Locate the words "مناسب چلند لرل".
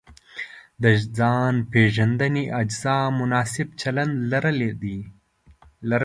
3.19-4.59